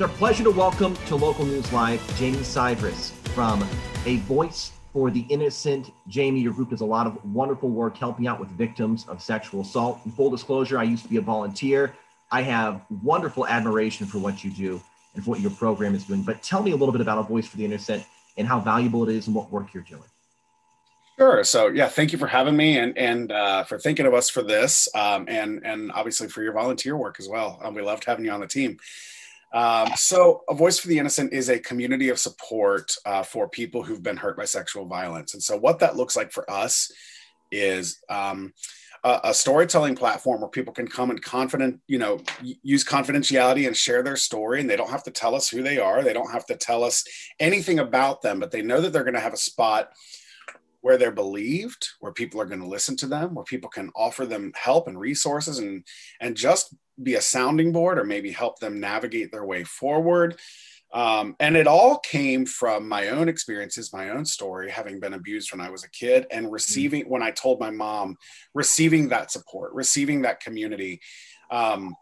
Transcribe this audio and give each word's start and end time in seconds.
It's 0.00 0.10
our 0.10 0.16
pleasure 0.16 0.44
to 0.44 0.50
welcome 0.50 0.96
to 1.08 1.14
Local 1.14 1.44
News 1.44 1.70
Live 1.74 2.16
Jamie 2.16 2.42
Cyrus 2.42 3.10
from 3.34 3.62
A 4.06 4.16
Voice 4.20 4.72
for 4.94 5.10
the 5.10 5.26
Innocent. 5.28 5.92
Jamie, 6.08 6.40
your 6.40 6.54
group 6.54 6.70
does 6.70 6.80
a 6.80 6.86
lot 6.86 7.06
of 7.06 7.22
wonderful 7.34 7.68
work 7.68 7.98
helping 7.98 8.26
out 8.26 8.40
with 8.40 8.48
victims 8.48 9.04
of 9.08 9.20
sexual 9.20 9.60
assault. 9.60 10.00
In 10.06 10.12
full 10.12 10.30
disclosure, 10.30 10.78
I 10.78 10.84
used 10.84 11.02
to 11.02 11.10
be 11.10 11.18
a 11.18 11.20
volunteer. 11.20 11.94
I 12.30 12.40
have 12.40 12.80
wonderful 13.02 13.46
admiration 13.46 14.06
for 14.06 14.16
what 14.16 14.42
you 14.42 14.50
do 14.50 14.80
and 15.14 15.22
for 15.22 15.32
what 15.32 15.40
your 15.40 15.50
program 15.50 15.94
is 15.94 16.04
doing. 16.04 16.22
But 16.22 16.42
tell 16.42 16.62
me 16.62 16.70
a 16.70 16.76
little 16.76 16.92
bit 16.92 17.02
about 17.02 17.18
A 17.18 17.22
Voice 17.24 17.46
for 17.46 17.58
the 17.58 17.66
Innocent 17.66 18.02
and 18.38 18.48
how 18.48 18.58
valuable 18.58 19.06
it 19.06 19.14
is 19.14 19.26
and 19.26 19.36
what 19.36 19.52
work 19.52 19.74
you're 19.74 19.82
doing. 19.82 20.08
Sure. 21.18 21.44
So 21.44 21.68
yeah, 21.68 21.88
thank 21.88 22.12
you 22.12 22.18
for 22.18 22.26
having 22.26 22.56
me 22.56 22.78
and 22.78 22.96
and 22.96 23.30
uh, 23.30 23.64
for 23.64 23.78
thinking 23.78 24.06
of 24.06 24.14
us 24.14 24.30
for 24.30 24.42
this, 24.42 24.88
um, 24.94 25.26
and 25.28 25.60
and 25.62 25.92
obviously 25.92 26.28
for 26.28 26.42
your 26.42 26.54
volunteer 26.54 26.96
work 26.96 27.16
as 27.18 27.28
well. 27.28 27.60
Um, 27.62 27.74
we 27.74 27.82
loved 27.82 28.06
having 28.06 28.24
you 28.24 28.30
on 28.30 28.40
the 28.40 28.46
team. 28.46 28.78
Um, 29.52 29.90
so, 29.96 30.42
A 30.48 30.54
Voice 30.54 30.78
for 30.78 30.88
the 30.88 30.98
Innocent 30.98 31.32
is 31.32 31.48
a 31.48 31.58
community 31.58 32.08
of 32.08 32.18
support 32.18 32.94
uh, 33.04 33.22
for 33.22 33.48
people 33.48 33.82
who've 33.82 34.02
been 34.02 34.16
hurt 34.16 34.36
by 34.36 34.44
sexual 34.44 34.86
violence. 34.86 35.34
And 35.34 35.42
so, 35.42 35.56
what 35.56 35.80
that 35.80 35.96
looks 35.96 36.16
like 36.16 36.30
for 36.30 36.48
us 36.50 36.90
is 37.50 37.98
um, 38.08 38.52
a, 39.02 39.20
a, 39.24 39.34
storytelling 39.34 39.96
platform 39.96 40.40
where 40.40 40.50
people 40.50 40.72
can 40.72 40.86
come 40.86 41.10
and 41.10 41.20
confident, 41.20 41.80
you 41.88 41.98
know, 41.98 42.20
use 42.62 42.84
confidentiality 42.84 43.66
and 43.66 43.76
share 43.76 44.04
their 44.04 44.16
story. 44.16 44.60
And 44.60 44.70
they 44.70 44.76
don't 44.76 44.90
have 44.90 45.02
to 45.04 45.10
tell 45.10 45.34
us 45.34 45.48
who 45.48 45.62
they 45.62 45.78
are. 45.78 46.02
They 46.02 46.12
don't 46.12 46.30
have 46.30 46.46
to 46.46 46.56
tell 46.56 46.84
us 46.84 47.04
anything 47.40 47.80
about 47.80 48.22
them, 48.22 48.38
but 48.38 48.52
they 48.52 48.62
know 48.62 48.80
that 48.80 48.92
they're 48.92 49.04
going 49.04 49.14
to 49.14 49.20
have 49.20 49.34
a 49.34 49.38
spot 49.38 49.90
where 50.82 50.96
they're 50.96 51.10
believed, 51.10 51.88
where 52.00 52.12
people 52.12 52.40
are 52.40 52.46
going 52.46 52.60
to 52.60 52.66
listen 52.66 52.96
to 52.96 53.06
them, 53.06 53.34
where 53.34 53.44
people 53.44 53.68
can 53.68 53.90
offer 53.94 54.26
them 54.26 54.52
help 54.54 54.86
and 54.86 54.98
resources 54.98 55.58
and 55.58 55.84
and 56.20 56.36
just 56.36 56.74
be 57.02 57.14
a 57.14 57.20
sounding 57.20 57.72
board 57.72 57.98
or 57.98 58.04
maybe 58.04 58.30
help 58.30 58.58
them 58.58 58.80
navigate 58.80 59.30
their 59.32 59.44
way 59.44 59.64
forward. 59.64 60.38
Um, 60.92 61.36
and 61.38 61.56
it 61.56 61.68
all 61.68 61.98
came 61.98 62.44
from 62.44 62.88
my 62.88 63.08
own 63.08 63.28
experiences, 63.28 63.92
my 63.92 64.10
own 64.10 64.24
story, 64.24 64.70
having 64.70 64.98
been 64.98 65.14
abused 65.14 65.52
when 65.52 65.60
I 65.60 65.70
was 65.70 65.84
a 65.84 65.90
kid 65.90 66.26
and 66.30 66.46
mm-hmm. 66.46 66.54
receiving, 66.54 67.08
when 67.08 67.22
I 67.22 67.30
told 67.30 67.60
my 67.60 67.70
mom, 67.70 68.16
receiving 68.54 69.08
that 69.08 69.30
support, 69.30 69.72
receiving 69.72 70.22
that 70.22 70.40
community. 70.40 71.00
Um, 71.50 71.94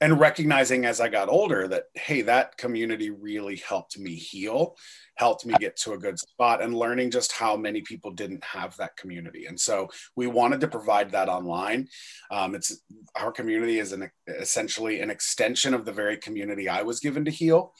and 0.00 0.18
recognizing 0.18 0.84
as 0.84 1.00
I 1.00 1.08
got 1.08 1.28
older 1.28 1.68
that, 1.68 1.84
hey, 1.94 2.22
that 2.22 2.56
community 2.56 3.10
really 3.10 3.56
helped 3.56 3.98
me 3.98 4.14
heal, 4.14 4.76
helped 5.16 5.46
me 5.46 5.54
get 5.60 5.76
to 5.78 5.92
a 5.92 5.98
good 5.98 6.18
spot, 6.18 6.62
and 6.62 6.76
learning 6.76 7.10
just 7.10 7.32
how 7.32 7.56
many 7.56 7.80
people 7.80 8.10
didn't 8.10 8.42
have 8.44 8.76
that 8.76 8.96
community. 8.96 9.46
And 9.46 9.58
so 9.58 9.88
we 10.16 10.26
wanted 10.26 10.60
to 10.62 10.68
provide 10.68 11.12
that 11.12 11.28
online. 11.28 11.88
Um, 12.30 12.54
it's 12.54 12.80
our 13.14 13.30
community 13.30 13.78
is 13.78 13.92
an 13.92 14.10
essentially 14.26 15.00
an 15.00 15.10
extension 15.10 15.74
of 15.74 15.84
the 15.84 15.92
very 15.92 16.16
community 16.16 16.68
I 16.68 16.82
was 16.82 17.00
given 17.00 17.24
to 17.26 17.30
heal. 17.30 17.72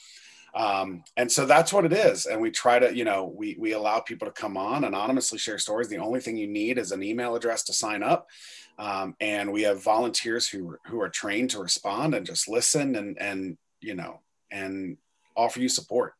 Um, 0.54 1.02
and 1.16 1.30
so 1.30 1.46
that's 1.46 1.72
what 1.72 1.84
it 1.84 1.92
is. 1.92 2.26
And 2.26 2.40
we 2.40 2.50
try 2.50 2.78
to, 2.78 2.94
you 2.94 3.04
know, 3.04 3.24
we 3.24 3.56
we 3.58 3.72
allow 3.72 4.00
people 4.00 4.26
to 4.26 4.32
come 4.32 4.56
on 4.56 4.84
anonymously 4.84 5.38
share 5.38 5.58
stories. 5.58 5.88
The 5.88 5.98
only 5.98 6.20
thing 6.20 6.36
you 6.36 6.46
need 6.46 6.78
is 6.78 6.92
an 6.92 7.02
email 7.02 7.34
address 7.34 7.64
to 7.64 7.72
sign 7.72 8.02
up. 8.02 8.28
Um, 8.78 9.16
and 9.20 9.52
we 9.52 9.62
have 9.62 9.82
volunteers 9.82 10.48
who 10.48 10.76
who 10.86 11.00
are 11.00 11.08
trained 11.08 11.50
to 11.50 11.58
respond 11.58 12.14
and 12.14 12.24
just 12.24 12.48
listen 12.48 12.94
and 12.96 13.20
and 13.20 13.56
you 13.80 13.94
know 13.94 14.20
and 14.50 14.96
offer 15.36 15.60
you 15.60 15.68
support. 15.68 16.14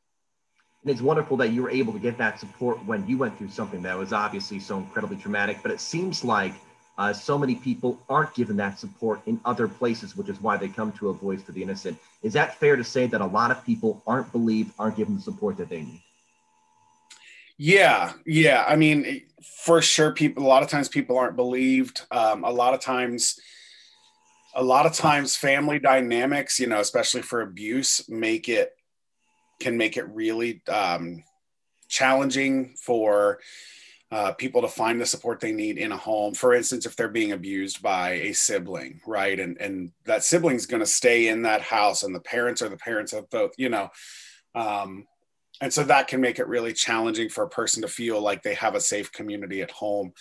And 0.83 0.91
it's 0.91 1.01
wonderful 1.01 1.37
that 1.39 1.51
you 1.51 1.63
were 1.63 1.71
able 1.71 1.93
to 1.93 1.99
get 1.99 2.19
that 2.19 2.39
support 2.41 2.85
when 2.85 3.07
you 3.07 3.17
went 3.17 3.39
through 3.39 3.51
something 3.51 3.83
that 3.83 3.97
was 3.97 4.13
obviously 4.13 4.59
so 4.59 4.79
incredibly 4.79 5.17
traumatic. 5.17 5.61
But 5.63 5.71
it 5.71 5.81
seems 5.81 6.25
like 6.25 6.55
uh, 6.97 7.13
so 7.13 7.37
many 7.37 7.57
people 7.57 8.01
aren't 8.09 8.35
given 8.35 8.57
that 8.57 8.79
support 8.79 9.21
in 9.27 9.41
other 9.45 9.67
places, 9.67 10.17
which 10.17 10.29
is 10.29 10.41
why 10.41 10.57
they 10.57 10.69
come 10.69 10.93
to 10.93 11.09
a 11.09 11.13
voice 11.13 11.43
for 11.43 11.53
the 11.53 11.63
innocent. 11.63 11.99
Is 12.23 12.33
that 12.35 12.55
fair 12.57 12.77
to 12.77 12.85
say 12.85 13.07
that 13.09 13.21
a 13.21 13.27
lot 13.27 13.51
of 13.51 13.65
people 13.65 14.03
aren't 14.07 14.31
believed, 14.31 14.73
aren't 14.79 14.97
given 14.97 15.17
the 15.17 15.21
support 15.21 15.57
that 15.57 15.69
they 15.69 15.83
need? 15.83 16.03
Yeah, 17.57 18.13
yeah. 18.27 18.65
I 18.67 18.77
mean, 18.77 19.23
for 19.43 19.83
sure, 19.83 20.13
people. 20.13 20.45
A 20.45 20.47
lot 20.47 20.63
of 20.63 20.69
times, 20.69 20.89
people 20.89 21.19
aren't 21.19 21.37
believed. 21.37 22.03
Um, 22.11 22.45
a 22.45 22.51
lot 22.51 22.75
of 22.75 22.81
times, 22.81 23.39
a 24.55 24.63
lot 24.63 24.87
of 24.87 24.93
times, 24.93 25.37
family 25.37 25.79
dynamics, 25.79 26.59
you 26.59 26.67
know, 26.67 26.81
especially 26.81 27.23
for 27.23 27.43
abuse, 27.43 28.09
make 28.09 28.49
it 28.49 28.73
can 29.61 29.77
make 29.77 29.97
it 29.97 30.09
really 30.09 30.63
um, 30.69 31.23
challenging 31.89 32.75
for 32.77 33.39
uh, 34.15 34.33
people 34.33 34.63
to 34.63 34.69
find 34.69 35.01
the 35.01 35.07
support 35.07 35.41
they 35.41 35.51
need 35.51 35.77
in 35.77 35.91
a 35.91 35.97
home. 35.97 36.35
For 36.35 36.55
instance, 36.55 36.87
if 36.87 36.95
they're 36.95 37.09
being 37.09 37.33
abused 37.33 37.83
by 37.83 38.11
a 38.13 38.33
sibling, 38.33 39.01
right, 39.09 39.41
and 39.41 39.61
and 39.61 39.91
that 40.05 40.23
sibling's 40.23 40.67
going 40.67 40.81
to 40.81 40.87
stay 40.87 41.27
in 41.27 41.43
that 41.43 41.63
house, 41.63 42.05
and 42.05 42.15
the 42.15 42.21
parents 42.21 42.63
are 42.63 42.69
the 42.69 42.77
parents 42.77 43.13
of 43.13 43.29
both, 43.29 43.51
you 43.59 43.69
know. 43.69 43.91
Um, 44.55 45.09
and 45.61 45.73
so 45.73 45.83
that 45.83 46.07
can 46.07 46.21
make 46.21 46.39
it 46.39 46.47
really 46.47 46.73
challenging 46.73 47.29
for 47.29 47.43
a 47.43 47.49
person 47.49 47.83
to 47.83 47.89
feel 47.89 48.21
like 48.21 48.43
they 48.43 48.55
have 48.55 48.77
a 48.77 48.81
safe 48.81 49.11
community 49.11 49.63
at 49.63 49.71
home 49.71 50.13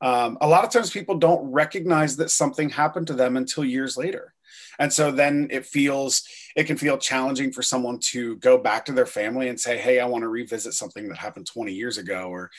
um, 0.00 0.38
a 0.40 0.48
lot 0.48 0.64
of 0.64 0.70
times 0.70 0.90
people 0.90 1.18
don't 1.18 1.44
recognize 1.50 2.16
that 2.16 2.30
something 2.30 2.70
happened 2.70 3.06
to 3.08 3.14
them 3.14 3.36
until 3.36 3.64
years 3.64 3.96
later 3.96 4.34
and 4.78 4.92
so 4.92 5.10
then 5.10 5.48
it 5.50 5.66
feels 5.66 6.22
it 6.56 6.64
can 6.64 6.76
feel 6.76 6.98
challenging 6.98 7.52
for 7.52 7.62
someone 7.62 7.98
to 7.98 8.36
go 8.36 8.58
back 8.58 8.84
to 8.84 8.92
their 8.92 9.06
family 9.06 9.48
and 9.48 9.58
say 9.58 9.78
hey 9.78 10.00
i 10.00 10.06
want 10.06 10.22
to 10.22 10.28
revisit 10.28 10.74
something 10.74 11.08
that 11.08 11.18
happened 11.18 11.46
20 11.46 11.72
years 11.72 11.98
ago 11.98 12.28
or 12.28 12.50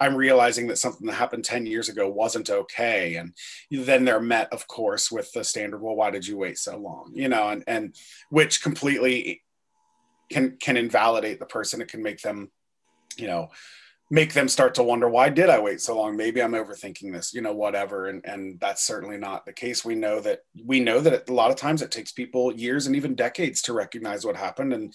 i'm 0.00 0.14
realizing 0.14 0.66
that 0.66 0.78
something 0.78 1.06
that 1.06 1.14
happened 1.14 1.44
10 1.44 1.66
years 1.66 1.88
ago 1.88 2.08
wasn't 2.08 2.50
okay. 2.50 3.16
And 3.16 3.32
then 3.70 4.04
they're 4.04 4.20
met 4.20 4.52
of 4.52 4.66
course 4.66 5.10
with 5.10 5.30
the 5.32 5.44
standard 5.44 5.80
well 5.80 5.96
why 5.96 6.10
did 6.10 6.26
you 6.26 6.36
wait 6.36 6.58
so 6.58 6.76
long? 6.76 7.12
You 7.14 7.28
know 7.28 7.48
and 7.48 7.64
and 7.66 7.94
which 8.30 8.62
completely 8.62 9.42
can 10.30 10.56
can 10.60 10.76
invalidate 10.76 11.38
the 11.38 11.46
person. 11.46 11.80
It 11.80 11.88
can 11.88 12.02
make 12.02 12.20
them 12.20 12.50
you 13.16 13.26
know 13.26 13.50
make 14.10 14.34
them 14.34 14.48
start 14.48 14.74
to 14.74 14.82
wonder 14.82 15.08
why 15.08 15.28
did 15.28 15.48
i 15.48 15.58
wait 15.58 15.80
so 15.80 15.96
long? 15.96 16.16
Maybe 16.16 16.42
i'm 16.42 16.52
overthinking 16.52 17.12
this 17.12 17.32
you 17.32 17.40
know 17.40 17.54
whatever 17.54 18.06
and 18.06 18.24
and 18.24 18.60
that's 18.60 18.84
certainly 18.84 19.16
not 19.16 19.46
the 19.46 19.52
case. 19.52 19.84
We 19.84 19.94
know 19.94 20.20
that 20.20 20.40
we 20.64 20.80
know 20.80 21.00
that 21.00 21.28
a 21.28 21.32
lot 21.32 21.50
of 21.50 21.56
times 21.56 21.82
it 21.82 21.90
takes 21.90 22.12
people 22.12 22.54
years 22.54 22.86
and 22.86 22.96
even 22.96 23.14
decades 23.14 23.62
to 23.62 23.72
recognize 23.72 24.24
what 24.24 24.36
happened 24.36 24.72
and 24.72 24.94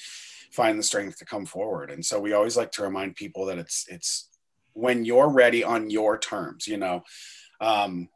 find 0.51 0.77
the 0.77 0.83
strength 0.83 1.17
to 1.19 1.25
come 1.25 1.45
forward. 1.45 1.91
And 1.91 2.05
so 2.05 2.19
we 2.19 2.33
always 2.33 2.57
like 2.57 2.71
to 2.73 2.83
remind 2.83 3.15
people 3.15 3.45
that 3.47 3.57
it's 3.57 3.85
it's 3.89 4.29
when 4.73 5.05
you're 5.05 5.29
ready 5.29 5.63
on 5.63 5.89
your 5.89 6.17
terms 6.17 6.67
you 6.67 6.77
know? 6.77 7.03
Um 7.61 8.09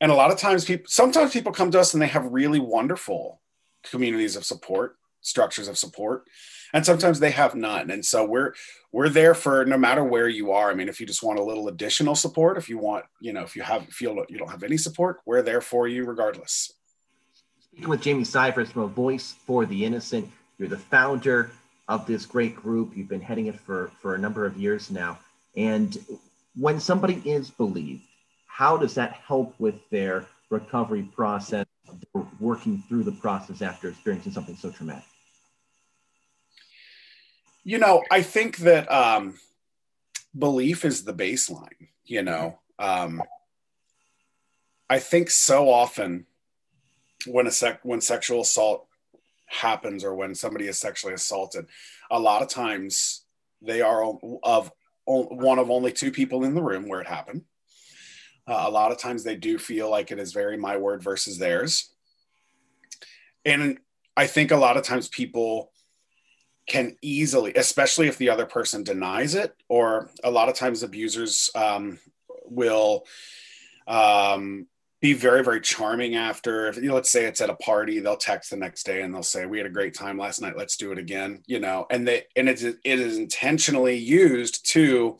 and 0.00 0.12
a 0.12 0.14
lot 0.14 0.30
of 0.30 0.38
times 0.38 0.64
people 0.66 0.86
sometimes 0.88 1.32
people 1.32 1.52
come 1.52 1.70
to 1.70 1.80
us 1.80 1.94
and 1.94 2.02
they 2.02 2.08
have 2.08 2.32
really 2.32 2.60
wonderful 2.60 3.40
communities 3.82 4.36
of 4.36 4.44
support 4.44 4.96
structures 5.20 5.68
of 5.68 5.78
support. 5.78 6.24
And 6.72 6.84
sometimes 6.84 7.20
they 7.20 7.30
have 7.30 7.54
none. 7.54 7.90
And 7.90 8.04
so 8.04 8.24
we're 8.24 8.54
we're 8.92 9.08
there 9.08 9.34
for 9.34 9.64
no 9.64 9.78
matter 9.78 10.02
where 10.02 10.28
you 10.28 10.52
are. 10.52 10.70
I 10.70 10.74
mean 10.74 10.88
if 10.88 11.00
you 11.00 11.06
just 11.06 11.22
want 11.22 11.38
a 11.38 11.44
little 11.44 11.68
additional 11.68 12.14
support 12.14 12.56
if 12.56 12.68
you 12.68 12.78
want 12.78 13.04
you 13.20 13.32
know 13.32 13.42
if 13.42 13.56
you 13.56 13.62
have 13.62 13.86
feel 13.88 14.24
you 14.28 14.38
don't 14.38 14.50
have 14.50 14.62
any 14.62 14.76
support 14.76 15.20
we're 15.26 15.42
there 15.42 15.60
for 15.60 15.88
you 15.88 16.04
regardless. 16.04 16.72
Speaking 17.60 17.88
with 17.88 18.02
jamie 18.02 18.24
cyrus 18.24 18.70
from 18.70 18.82
a 18.82 18.88
voice 18.88 19.34
for 19.46 19.66
the 19.66 19.84
innocent. 19.84 20.28
You're 20.58 20.68
the 20.68 20.78
founder 20.78 21.50
of 21.88 22.06
this 22.06 22.24
great 22.24 22.56
group. 22.56 22.96
You've 22.96 23.08
been 23.08 23.20
heading 23.20 23.46
it 23.46 23.60
for 23.60 23.90
for 24.00 24.14
a 24.14 24.18
number 24.18 24.46
of 24.46 24.56
years 24.56 24.90
now. 24.90 25.18
And 25.56 25.96
when 26.54 26.80
somebody 26.80 27.22
is 27.24 27.50
believed 27.50 28.02
how 28.56 28.74
does 28.74 28.94
that 28.94 29.12
help 29.12 29.54
with 29.58 29.74
their 29.90 30.24
recovery 30.48 31.02
process 31.02 31.66
working 32.40 32.82
through 32.88 33.04
the 33.04 33.12
process 33.12 33.62
after 33.62 33.88
experiencing 33.88 34.32
something 34.32 34.56
so 34.56 34.70
traumatic 34.70 35.04
you 37.66 37.78
know, 37.78 38.04
I 38.12 38.22
think 38.22 38.58
that 38.58 38.90
um, 38.92 39.40
belief 40.38 40.84
is 40.84 41.02
the 41.02 41.12
baseline. 41.12 41.88
You 42.04 42.22
know, 42.22 42.60
um, 42.78 43.20
I 44.88 45.00
think 45.00 45.30
so 45.30 45.68
often 45.68 46.26
when 47.26 47.48
a 47.48 47.50
sec 47.50 47.80
when 47.82 48.00
sexual 48.00 48.42
assault 48.42 48.86
happens 49.46 50.04
or 50.04 50.14
when 50.14 50.36
somebody 50.36 50.68
is 50.68 50.78
sexually 50.78 51.12
assaulted, 51.12 51.66
a 52.08 52.20
lot 52.20 52.40
of 52.40 52.48
times 52.48 53.24
they 53.60 53.80
are 53.80 54.12
of 54.44 54.70
one 55.04 55.58
of 55.58 55.68
only 55.68 55.90
two 55.90 56.12
people 56.12 56.44
in 56.44 56.54
the 56.54 56.62
room 56.62 56.88
where 56.88 57.00
it 57.00 57.08
happened. 57.08 57.42
Uh, 58.46 58.62
a 58.66 58.70
lot 58.70 58.92
of 58.92 58.98
times 58.98 59.24
they 59.24 59.34
do 59.34 59.58
feel 59.58 59.90
like 59.90 60.12
it 60.12 60.20
is 60.20 60.32
very 60.32 60.56
my 60.56 60.76
word 60.76 61.02
versus 61.02 61.36
theirs. 61.36 61.90
And 63.46 63.78
I 64.16 64.26
think 64.26 64.50
a 64.50 64.56
lot 64.56 64.76
of 64.76 64.82
times 64.82 65.08
people 65.08 65.70
can 66.66 66.96
easily, 67.00 67.54
especially 67.54 68.08
if 68.08 68.18
the 68.18 68.28
other 68.28 68.44
person 68.44 68.82
denies 68.82 69.36
it, 69.36 69.54
or 69.68 70.10
a 70.24 70.30
lot 70.30 70.48
of 70.48 70.56
times 70.56 70.82
abusers 70.82 71.48
um, 71.54 71.98
will 72.44 73.06
um, 73.86 74.66
be 75.00 75.12
very, 75.12 75.44
very 75.44 75.60
charming 75.60 76.16
after. 76.16 76.66
If, 76.66 76.76
you 76.76 76.88
know, 76.88 76.94
let's 76.94 77.10
say 77.10 77.26
it's 77.26 77.40
at 77.40 77.48
a 77.48 77.54
party, 77.54 78.00
they'll 78.00 78.16
text 78.16 78.50
the 78.50 78.56
next 78.56 78.84
day 78.84 79.02
and 79.02 79.14
they'll 79.14 79.22
say, 79.22 79.46
"We 79.46 79.58
had 79.58 79.66
a 79.66 79.70
great 79.70 79.94
time 79.94 80.18
last 80.18 80.42
night. 80.42 80.56
Let's 80.56 80.76
do 80.76 80.90
it 80.90 80.98
again." 80.98 81.44
You 81.46 81.60
know, 81.60 81.86
and 81.88 82.08
they 82.08 82.24
and 82.34 82.48
it's 82.48 82.62
it 82.62 82.80
is 82.84 83.16
intentionally 83.16 83.96
used 83.96 84.68
to 84.72 85.18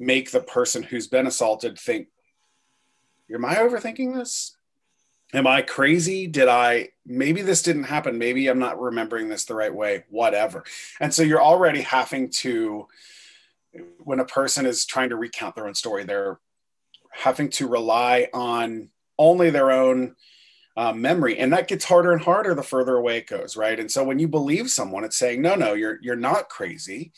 make 0.00 0.32
the 0.32 0.40
person 0.40 0.82
who's 0.82 1.06
been 1.06 1.28
assaulted 1.28 1.78
think, 1.78 2.08
"Am 3.32 3.44
I 3.44 3.54
overthinking 3.56 4.14
this?" 4.14 4.56
Am 5.32 5.46
I 5.46 5.62
crazy? 5.62 6.26
Did 6.26 6.48
I, 6.48 6.90
maybe 7.06 7.42
this 7.42 7.62
didn't 7.62 7.84
happen. 7.84 8.18
Maybe 8.18 8.48
I'm 8.48 8.58
not 8.58 8.80
remembering 8.80 9.28
this 9.28 9.44
the 9.44 9.54
right 9.54 9.74
way, 9.74 10.04
whatever. 10.10 10.64
And 11.00 11.12
so 11.12 11.22
you're 11.22 11.42
already 11.42 11.80
having 11.80 12.30
to, 12.30 12.86
when 13.98 14.20
a 14.20 14.24
person 14.24 14.66
is 14.66 14.84
trying 14.84 15.10
to 15.10 15.16
recount 15.16 15.54
their 15.54 15.66
own 15.66 15.74
story, 15.74 16.04
they're 16.04 16.38
having 17.12 17.50
to 17.50 17.68
rely 17.68 18.28
on 18.32 18.90
only 19.18 19.50
their 19.50 19.70
own 19.70 20.16
uh, 20.76 20.92
memory 20.92 21.38
and 21.38 21.52
that 21.52 21.68
gets 21.68 21.84
harder 21.84 22.12
and 22.12 22.22
harder 22.22 22.54
the 22.54 22.62
further 22.62 22.96
away 22.96 23.18
it 23.18 23.26
goes 23.26 23.58
right 23.58 23.78
and 23.78 23.90
so 23.90 24.02
when 24.02 24.18
you 24.18 24.26
believe 24.26 24.70
someone 24.70 25.04
it's 25.04 25.18
saying 25.18 25.42
no 25.42 25.54
no 25.54 25.74
you're 25.74 25.98
you're 26.00 26.16
not 26.16 26.48
crazy 26.48 27.12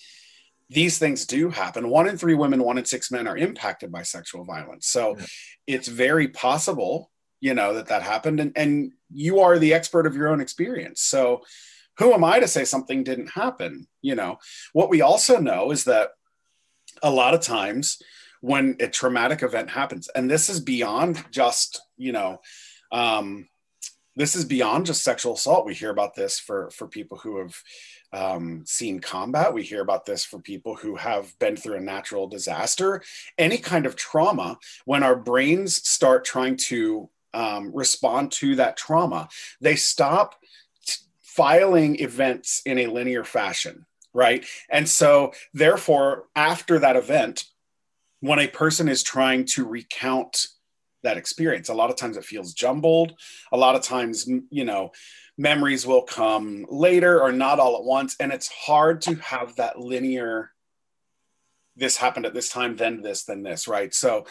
these 0.70 0.98
things 0.98 1.24
do 1.24 1.50
happen 1.50 1.88
one 1.88 2.08
in 2.08 2.18
three 2.18 2.34
women 2.34 2.64
one 2.64 2.78
in 2.78 2.84
six 2.84 3.12
men 3.12 3.28
are 3.28 3.36
impacted 3.36 3.92
by 3.92 4.02
sexual 4.02 4.44
violence 4.44 4.88
so 4.88 5.16
yeah. 5.16 5.24
it's 5.68 5.86
very 5.86 6.26
possible 6.26 7.12
you 7.40 7.54
know 7.54 7.74
that 7.74 7.86
that 7.86 8.02
happened 8.02 8.40
and, 8.40 8.52
and 8.56 8.92
you 9.12 9.40
are 9.40 9.58
the 9.58 9.74
expert 9.74 10.06
of 10.06 10.16
your 10.16 10.28
own 10.28 10.40
experience 10.40 11.00
so 11.00 11.42
who 11.98 12.12
am 12.12 12.24
i 12.24 12.38
to 12.38 12.48
say 12.48 12.64
something 12.64 13.04
didn't 13.04 13.30
happen 13.30 13.86
you 14.02 14.14
know 14.14 14.38
what 14.72 14.90
we 14.90 15.00
also 15.00 15.38
know 15.38 15.70
is 15.70 15.84
that 15.84 16.10
a 17.02 17.10
lot 17.10 17.34
of 17.34 17.40
times 17.40 18.00
when 18.40 18.76
a 18.80 18.88
traumatic 18.88 19.42
event 19.42 19.70
happens 19.70 20.08
and 20.14 20.30
this 20.30 20.48
is 20.48 20.60
beyond 20.60 21.22
just 21.30 21.82
you 21.96 22.12
know 22.12 22.40
um, 22.92 23.48
this 24.14 24.36
is 24.36 24.44
beyond 24.44 24.86
just 24.86 25.02
sexual 25.02 25.34
assault 25.34 25.66
we 25.66 25.74
hear 25.74 25.90
about 25.90 26.14
this 26.14 26.38
for 26.38 26.70
for 26.70 26.86
people 26.86 27.18
who 27.18 27.38
have 27.38 27.56
um, 28.14 28.62
seen 28.64 29.00
combat. 29.00 29.52
We 29.52 29.64
hear 29.64 29.82
about 29.82 30.06
this 30.06 30.24
for 30.24 30.38
people 30.38 30.76
who 30.76 30.94
have 30.94 31.36
been 31.40 31.56
through 31.56 31.76
a 31.76 31.80
natural 31.80 32.28
disaster, 32.28 33.02
any 33.36 33.58
kind 33.58 33.86
of 33.86 33.96
trauma. 33.96 34.58
When 34.84 35.02
our 35.02 35.16
brains 35.16 35.86
start 35.88 36.24
trying 36.24 36.56
to 36.68 37.10
um, 37.34 37.70
respond 37.74 38.32
to 38.32 38.56
that 38.56 38.76
trauma, 38.76 39.28
they 39.60 39.76
stop 39.76 40.36
t- 40.86 40.94
filing 41.22 42.00
events 42.00 42.62
in 42.64 42.78
a 42.78 42.86
linear 42.86 43.24
fashion, 43.24 43.86
right? 44.12 44.46
And 44.70 44.88
so, 44.88 45.32
therefore, 45.52 46.24
after 46.34 46.78
that 46.78 46.96
event, 46.96 47.44
when 48.20 48.38
a 48.38 48.48
person 48.48 48.88
is 48.88 49.02
trying 49.02 49.44
to 49.44 49.66
recount 49.66 50.46
that 51.02 51.18
experience, 51.18 51.68
a 51.68 51.74
lot 51.74 51.90
of 51.90 51.96
times 51.96 52.16
it 52.16 52.24
feels 52.24 52.54
jumbled. 52.54 53.14
A 53.52 53.56
lot 53.56 53.74
of 53.74 53.82
times, 53.82 54.26
you 54.48 54.64
know, 54.64 54.92
memories 55.36 55.86
will 55.86 56.02
come 56.02 56.64
later 56.70 57.20
or 57.20 57.32
not 57.32 57.58
all 57.58 57.76
at 57.76 57.84
once. 57.84 58.16
And 58.18 58.32
it's 58.32 58.48
hard 58.48 59.02
to 59.02 59.16
have 59.16 59.56
that 59.56 59.78
linear, 59.78 60.52
this 61.76 61.96
happened 61.96 62.24
at 62.24 62.34
this 62.34 62.48
time, 62.48 62.76
then 62.76 63.02
this, 63.02 63.24
then 63.24 63.42
this, 63.42 63.68
right? 63.68 63.92
So 63.92 64.24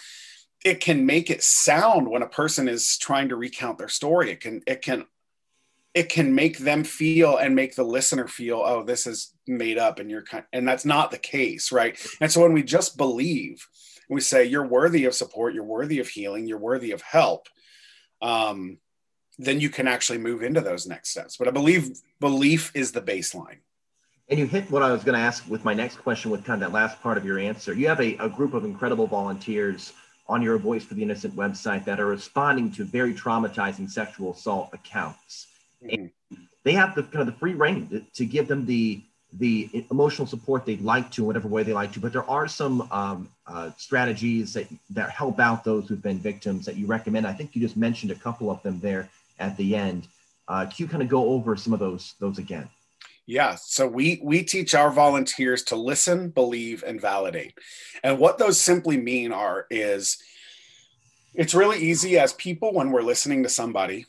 it 0.64 0.80
can 0.80 1.06
make 1.06 1.30
it 1.30 1.44
sound 1.44 2.08
when 2.08 2.22
a 2.22 2.28
person 2.28 2.68
is 2.68 2.98
trying 2.98 3.30
to 3.30 3.36
recount 3.36 3.78
their 3.78 3.90
story. 3.90 4.32
It 4.32 4.40
can, 4.40 4.62
it 4.66 4.82
can, 4.82 5.06
it 5.94 6.10
can 6.10 6.34
make 6.34 6.58
them 6.58 6.84
feel 6.84 7.38
and 7.38 7.56
make 7.56 7.76
the 7.76 7.84
listener 7.84 8.28
feel, 8.28 8.62
oh, 8.66 8.84
this 8.84 9.06
is 9.06 9.34
made 9.46 9.78
up 9.78 10.00
and 10.00 10.10
you're 10.10 10.24
kind, 10.24 10.46
and 10.54 10.68
that's 10.68 10.86
not 10.86 11.12
the 11.12 11.18
case, 11.18 11.72
right? 11.72 12.00
And 12.20 12.32
so 12.32 12.42
when 12.42 12.54
we 12.54 12.64
just 12.64 12.98
believe, 12.98 13.68
we 14.10 14.22
say 14.22 14.46
you're 14.46 14.68
worthy 14.68 15.06
of 15.06 15.14
support, 15.14 15.54
you're 15.54 15.64
worthy 15.64 16.00
of 16.00 16.08
healing, 16.08 16.48
you're 16.48 16.58
worthy 16.58 16.92
of 16.92 17.02
help, 17.02 17.48
um, 18.22 18.78
then 19.38 19.60
you 19.60 19.70
can 19.70 19.88
actually 19.88 20.20
move 20.20 20.44
into 20.44 20.62
those 20.62 20.88
next 20.88 21.10
steps. 21.10 21.38
But 21.38 21.48
I 21.48 21.52
believe 21.52 22.00
belief 22.20 22.72
is 22.74 22.92
the 22.92 23.02
baseline. 23.02 23.60
And 24.30 24.40
you 24.40 24.48
hit 24.48 24.72
what 24.72 24.84
I 24.84 24.92
was 24.92 25.04
going 25.04 25.18
to 25.18 25.24
ask 25.24 25.48
with 25.50 25.66
my 25.66 25.74
next 25.74 25.98
question 25.98 26.32
with 26.32 26.46
kind 26.46 26.64
of 26.64 26.72
that 26.72 26.76
last 26.76 27.02
part 27.02 27.18
of 27.18 27.26
your 27.26 27.40
answer. 27.40 27.74
You 27.74 27.88
have 27.88 28.00
a, 28.00 28.16
a 28.18 28.30
group 28.30 28.54
of 28.54 28.64
incredible 28.64 29.06
volunteers 29.06 29.94
on 30.28 30.42
your 30.42 30.58
Voice 30.58 30.84
for 30.84 30.94
the 30.94 31.04
Innocent 31.04 31.36
website 31.36 31.86
that 31.86 32.00
are 32.00 32.08
responding 32.08 32.72
to 32.72 32.84
very 32.84 33.14
traumatizing 33.14 33.90
sexual 33.90 34.34
assault 34.34 34.70
accounts. 34.74 35.48
Mm-hmm. 35.84 36.36
they 36.64 36.72
have 36.74 36.96
the 36.96 37.04
kind 37.04 37.28
of 37.28 37.34
the 37.34 37.40
free 37.40 37.56
rein 37.56 37.90
to, 37.90 38.00
to 38.00 38.26
give 38.26 38.48
them 38.48 38.66
the 38.66 39.02
the 39.40 39.86
emotional 39.90 40.28
support 40.28 40.66
they'd 40.66 40.82
like 40.82 41.10
to 41.12 41.22
in 41.24 41.28
whatever 41.28 41.48
way 41.48 41.64
they 41.64 41.74
like 41.74 41.92
to 41.92 42.00
but 42.00 42.14
there 42.14 42.30
are 42.30 42.48
some 42.48 42.88
um, 42.92 43.30
uh, 43.48 43.72
strategies 43.78 44.54
that 44.54 44.68
that 44.90 45.10
help 45.10 45.40
out 45.40 45.64
those 45.64 45.88
who've 45.88 46.02
been 46.02 46.20
victims 46.20 46.66
that 46.66 46.78
you 46.78 46.86
recommend 46.86 47.28
i 47.28 47.34
think 47.34 47.54
you 47.54 47.62
just 47.62 47.76
mentioned 47.76 48.12
a 48.12 48.16
couple 48.16 48.50
of 48.50 48.62
them 48.64 48.80
there 48.80 49.10
at 49.40 49.58
the 49.58 49.76
end 49.76 50.08
uh, 50.48 50.66
can 50.66 50.76
you 50.78 50.88
kind 50.88 51.04
of 51.04 51.10
go 51.10 51.30
over 51.30 51.56
some 51.58 51.74
of 51.74 51.80
those 51.80 52.14
those 52.20 52.38
again 52.38 52.70
yeah 53.26 53.56
so 53.56 53.88
we 53.88 54.20
we 54.24 54.44
teach 54.44 54.76
our 54.76 54.92
volunteers 54.92 55.64
to 55.64 55.76
listen 55.76 56.30
believe 56.30 56.84
and 56.86 57.00
validate 57.00 57.54
and 58.04 58.20
what 58.20 58.38
those 58.38 58.60
simply 58.60 58.98
mean 58.98 59.32
are 59.32 59.66
is 59.70 60.18
it's 61.34 61.56
really 61.56 61.80
easy 61.80 62.20
as 62.20 62.34
people 62.34 62.74
when 62.74 62.92
we're 62.92 63.02
listening 63.02 63.44
to 63.44 63.50
somebody 63.50 64.06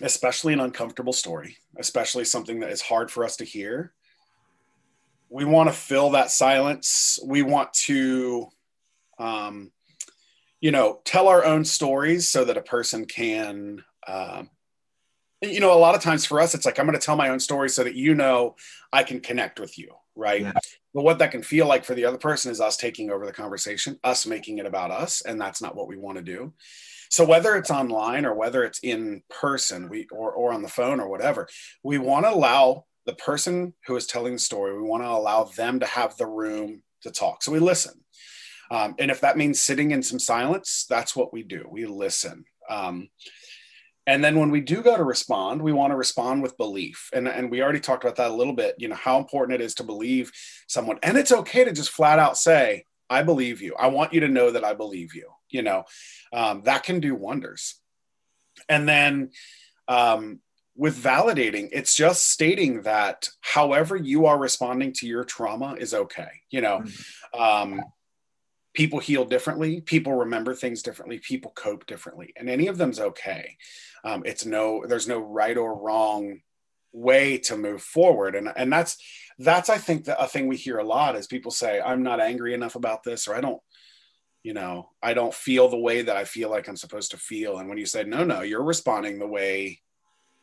especially 0.00 0.52
an 0.52 0.60
uncomfortable 0.60 1.12
story 1.12 1.56
especially 1.78 2.24
something 2.24 2.60
that 2.60 2.70
is 2.70 2.80
hard 2.80 3.10
for 3.10 3.24
us 3.24 3.36
to 3.36 3.44
hear 3.44 3.92
we 5.34 5.44
want 5.44 5.68
to 5.68 5.74
fill 5.74 6.10
that 6.10 6.30
silence. 6.30 7.18
We 7.24 7.42
want 7.42 7.72
to, 7.72 8.48
um, 9.18 9.72
you 10.60 10.70
know, 10.70 11.00
tell 11.04 11.26
our 11.26 11.44
own 11.44 11.64
stories 11.64 12.28
so 12.28 12.44
that 12.44 12.56
a 12.56 12.62
person 12.62 13.04
can, 13.04 13.82
uh, 14.06 14.44
you 15.50 15.60
know, 15.60 15.72
a 15.72 15.78
lot 15.78 15.94
of 15.94 16.02
times 16.02 16.24
for 16.24 16.40
us, 16.40 16.54
it's 16.54 16.66
like, 16.66 16.78
I'm 16.78 16.86
going 16.86 16.98
to 16.98 17.04
tell 17.04 17.16
my 17.16 17.28
own 17.28 17.40
story 17.40 17.68
so 17.68 17.84
that 17.84 17.94
you 17.94 18.14
know 18.14 18.56
I 18.92 19.02
can 19.02 19.20
connect 19.20 19.60
with 19.60 19.78
you. 19.78 19.92
Right. 20.16 20.42
Yeah. 20.42 20.52
But 20.94 21.02
what 21.02 21.18
that 21.18 21.32
can 21.32 21.42
feel 21.42 21.66
like 21.66 21.84
for 21.84 21.94
the 21.94 22.04
other 22.04 22.18
person 22.18 22.52
is 22.52 22.60
us 22.60 22.76
taking 22.76 23.10
over 23.10 23.26
the 23.26 23.32
conversation, 23.32 23.98
us 24.04 24.26
making 24.26 24.58
it 24.58 24.66
about 24.66 24.92
us. 24.92 25.22
And 25.22 25.40
that's 25.40 25.60
not 25.60 25.74
what 25.74 25.88
we 25.88 25.96
want 25.96 26.18
to 26.18 26.22
do. 26.22 26.52
So 27.10 27.24
whether 27.24 27.56
it's 27.56 27.70
online 27.70 28.24
or 28.24 28.34
whether 28.34 28.62
it's 28.64 28.78
in 28.80 29.22
person, 29.28 29.88
we 29.88 30.06
or, 30.12 30.32
or 30.32 30.52
on 30.52 30.62
the 30.62 30.68
phone 30.68 31.00
or 31.00 31.08
whatever, 31.08 31.48
we 31.82 31.98
want 31.98 32.26
to 32.26 32.32
allow 32.32 32.84
the 33.06 33.14
person 33.14 33.74
who 33.86 33.96
is 33.96 34.06
telling 34.06 34.34
the 34.34 34.38
story, 34.38 34.76
we 34.76 34.88
want 34.88 35.02
to 35.02 35.08
allow 35.08 35.44
them 35.44 35.80
to 35.80 35.86
have 35.86 36.16
the 36.16 36.26
room 36.26 36.82
to 37.02 37.10
talk. 37.10 37.42
So 37.42 37.52
we 37.52 37.58
listen. 37.58 37.94
Um, 38.70 38.94
and 38.98 39.10
if 39.10 39.20
that 39.20 39.36
means 39.36 39.60
sitting 39.60 39.90
in 39.90 40.02
some 40.02 40.18
silence, 40.18 40.86
that's 40.88 41.14
what 41.14 41.32
we 41.32 41.42
do. 41.42 41.66
We 41.70 41.86
listen. 41.86 42.44
Um, 42.68 43.08
and 44.06 44.22
then 44.22 44.38
when 44.38 44.50
we 44.50 44.60
do 44.60 44.82
go 44.82 44.96
to 44.96 45.04
respond, 45.04 45.62
we 45.62 45.72
want 45.72 45.92
to 45.92 45.96
respond 45.96 46.42
with 46.42 46.56
belief. 46.56 47.08
And, 47.12 47.26
and 47.26 47.50
we 47.50 47.62
already 47.62 47.80
talked 47.80 48.04
about 48.04 48.16
that 48.16 48.30
a 48.30 48.34
little 48.34 48.52
bit, 48.52 48.74
you 48.78 48.88
know, 48.88 48.94
how 48.94 49.18
important 49.18 49.60
it 49.60 49.64
is 49.64 49.74
to 49.76 49.84
believe 49.84 50.30
someone. 50.66 50.98
And 51.02 51.16
it's 51.16 51.32
okay 51.32 51.64
to 51.64 51.72
just 51.72 51.90
flat 51.90 52.18
out 52.18 52.36
say, 52.36 52.84
I 53.08 53.22
believe 53.22 53.62
you. 53.62 53.74
I 53.78 53.86
want 53.88 54.12
you 54.12 54.20
to 54.20 54.28
know 54.28 54.50
that 54.50 54.64
I 54.64 54.74
believe 54.74 55.14
you. 55.14 55.30
You 55.48 55.62
know, 55.62 55.84
um, 56.32 56.62
that 56.64 56.82
can 56.82 57.00
do 57.00 57.14
wonders. 57.14 57.76
And 58.68 58.88
then 58.88 59.30
um, 59.88 60.40
with 60.76 61.00
validating 61.00 61.68
it's 61.72 61.94
just 61.94 62.30
stating 62.30 62.82
that 62.82 63.28
however 63.40 63.96
you 63.96 64.26
are 64.26 64.38
responding 64.38 64.92
to 64.92 65.06
your 65.06 65.24
trauma 65.24 65.76
is 65.78 65.94
okay 65.94 66.30
you 66.50 66.60
know 66.60 66.80
mm-hmm. 66.80 67.40
um, 67.40 67.80
people 68.74 68.98
heal 68.98 69.24
differently 69.24 69.80
people 69.80 70.12
remember 70.12 70.54
things 70.54 70.82
differently 70.82 71.18
people 71.18 71.52
cope 71.54 71.86
differently 71.86 72.32
and 72.36 72.50
any 72.50 72.66
of 72.66 72.76
them's 72.76 73.00
okay. 73.00 73.56
Um, 74.04 74.22
it's 74.26 74.44
no 74.44 74.84
there's 74.86 75.08
no 75.08 75.18
right 75.18 75.56
or 75.56 75.74
wrong 75.74 76.40
way 76.92 77.38
to 77.38 77.56
move 77.56 77.82
forward 77.82 78.36
and 78.36 78.48
and 78.54 78.72
that's 78.72 78.96
that's 79.40 79.68
i 79.68 79.76
think 79.78 80.04
that 80.04 80.22
a 80.22 80.28
thing 80.28 80.46
we 80.46 80.56
hear 80.56 80.78
a 80.78 80.84
lot 80.84 81.16
is 81.16 81.26
people 81.26 81.50
say 81.50 81.80
i'm 81.80 82.04
not 82.04 82.20
angry 82.20 82.54
enough 82.54 82.76
about 82.76 83.02
this 83.02 83.26
or 83.26 83.34
i 83.34 83.40
don't 83.40 83.60
you 84.44 84.54
know 84.54 84.90
i 85.02 85.12
don't 85.12 85.34
feel 85.34 85.68
the 85.68 85.76
way 85.76 86.02
that 86.02 86.16
i 86.16 86.24
feel 86.24 86.50
like 86.50 86.68
i'm 86.68 86.76
supposed 86.76 87.10
to 87.10 87.16
feel 87.16 87.58
and 87.58 87.68
when 87.68 87.78
you 87.78 87.86
say 87.86 88.04
no 88.04 88.22
no 88.22 88.42
you're 88.42 88.62
responding 88.62 89.18
the 89.18 89.26
way 89.26 89.80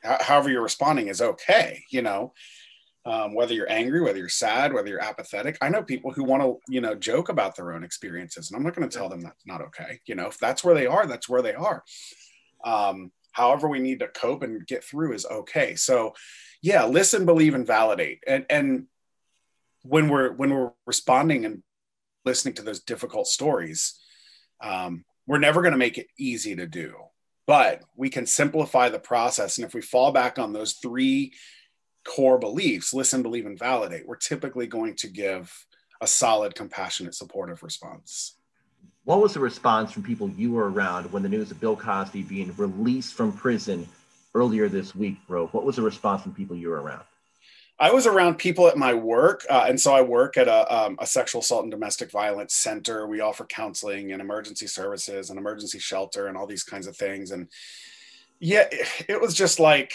however 0.04 0.50
you're 0.50 0.62
responding 0.62 1.08
is 1.08 1.22
okay 1.22 1.86
you 1.90 2.02
know 2.02 2.34
um, 3.06 3.34
whether 3.34 3.54
you're 3.54 3.72
angry 3.72 4.02
whether 4.02 4.18
you're 4.18 4.30
sad 4.30 4.74
whether 4.74 4.88
you're 4.88 5.04
apathetic 5.04 5.58
i 5.62 5.70
know 5.70 5.84
people 5.84 6.12
who 6.12 6.24
want 6.24 6.42
to 6.42 6.58
you 6.68 6.82
know 6.82 6.96
joke 6.96 7.30
about 7.30 7.56
their 7.56 7.74
own 7.74 7.84
experiences 7.84 8.50
and 8.50 8.58
i'm 8.58 8.64
not 8.64 8.76
going 8.76 8.88
to 8.88 8.98
tell 8.98 9.10
them 9.10 9.22
that's 9.22 9.46
not 9.46 9.62
okay 9.62 10.00
you 10.06 10.16
know 10.16 10.28
if 10.28 10.38
that's 10.38 10.64
where 10.64 10.76
they 10.76 10.86
are 10.86 11.06
that's 11.06 11.30
where 11.30 11.42
they 11.42 11.54
are. 11.54 11.84
Um, 12.64 13.12
however 13.32 13.68
we 13.68 13.80
need 13.80 14.00
to 14.00 14.08
cope 14.08 14.44
and 14.44 14.68
get 14.68 14.84
through 14.84 15.14
is 15.14 15.26
okay. 15.26 15.76
So 15.76 16.14
yeah 16.62 16.86
listen 16.86 17.26
believe 17.26 17.56
and 17.56 17.66
validate. 17.66 18.24
And 18.28 18.46
and 18.50 18.88
when 19.84 20.10
we're 20.10 20.34
when 20.34 20.54
we're 20.54 20.72
responding 20.86 21.46
and 21.46 21.64
listening 22.24 22.54
to 22.56 22.62
those 22.62 22.82
difficult 22.82 23.28
stories 23.28 24.00
um, 24.62 25.06
we're 25.26 25.40
never 25.40 25.62
going 25.62 25.72
to 25.72 25.78
make 25.78 25.98
it 25.98 26.08
easy 26.18 26.56
to 26.56 26.68
do. 26.68 26.94
But 27.48 27.82
we 27.96 28.10
can 28.10 28.26
simplify 28.28 28.90
the 28.90 29.00
process. 29.00 29.58
And 29.58 29.66
if 29.66 29.74
we 29.74 29.82
fall 29.82 30.12
back 30.12 30.38
on 30.38 30.54
those 30.54 30.74
three 30.74 31.34
core 32.04 32.38
beliefs 32.38 32.94
listen, 32.94 33.22
believe, 33.22 33.46
and 33.46 33.60
validate 33.60 34.08
we're 34.08 34.16
typically 34.16 34.68
going 34.68 34.96
to 34.96 35.08
give 35.08 35.66
a 36.02 36.08
solid, 36.08 36.56
compassionate, 36.56 37.16
supportive 37.16 37.62
response. 37.62 38.36
What 39.04 39.22
was 39.22 39.34
the 39.34 39.40
response 39.40 39.92
from 39.92 40.04
people 40.04 40.30
you 40.30 40.52
were 40.52 40.70
around 40.70 41.12
when 41.12 41.24
the 41.24 41.30
news 41.30 41.52
of 41.52 41.60
Bill 41.60 41.76
Cosby 41.76 42.24
being 42.24 42.54
released 42.58 43.14
from 43.14 43.32
prison 43.32 43.88
earlier 44.34 44.68
this 44.68 44.96
week 44.96 45.18
broke? 45.28 45.54
What 45.54 45.64
was 45.64 45.76
the 45.76 45.82
response 45.82 46.24
from 46.24 46.34
people 46.34 46.56
you 46.56 46.70
were 46.70 46.82
around? 46.82 47.04
I 47.80 47.92
was 47.92 48.06
around 48.06 48.36
people 48.36 48.68
at 48.68 48.78
my 48.78 48.94
work, 48.94 49.44
uh, 49.50 49.66
and 49.68 49.80
so 49.80 49.94
I 49.94 50.02
work 50.02 50.38
at 50.38 50.48
a, 50.48 50.86
um, 50.86 50.98
a, 51.00 51.08
sexual 51.08 51.42
assault 51.42 51.64
and 51.64 51.72
domestic 51.72 52.12
violence 52.12 52.54
center. 52.54 53.08
We 53.08 53.22
offer 53.22 53.44
counseling 53.46 54.12
and 54.12 54.22
emergency 54.22 54.68
services 54.68 55.32
and 55.32 55.40
emergency 55.40 55.80
shelter 55.80 56.28
and 56.28 56.38
all 56.38 56.46
these 56.46 56.64
kinds 56.64 56.86
of 56.86 56.96
things. 56.96 57.32
And 57.32 57.48
yeah, 58.40 58.68
it, 58.72 59.06
it 59.10 59.22
was 59.22 59.34
just 59.34 59.60
like 59.60 59.94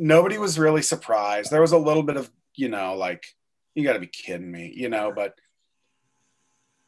nobody 0.00 0.38
was 0.38 0.58
really 0.58 0.82
surprised. 0.82 1.52
There 1.52 1.60
was 1.60 1.72
a 1.72 1.78
little 1.78 2.02
bit 2.02 2.16
of, 2.16 2.30
you 2.56 2.68
know, 2.68 2.96
like, 2.96 3.26
you 3.74 3.84
got 3.84 3.92
to 3.92 4.00
be 4.00 4.06
kidding 4.06 4.50
me, 4.50 4.72
you 4.74 4.88
know, 4.88 5.12
but 5.14 5.38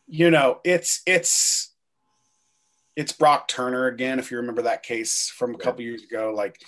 you 0.09 0.31
know, 0.31 0.61
it's 0.64 1.00
it's 1.07 1.73
it's 2.97 3.12
Brock 3.12 3.49
Turner 3.49 3.87
again. 3.87 4.19
If 4.19 4.31
you 4.31 4.38
remember 4.38 4.62
that 4.62 4.83
case 4.83 5.28
from 5.28 5.54
a 5.54 5.59
couple 5.59 5.83
years 5.83 6.02
ago, 6.02 6.33
like 6.35 6.61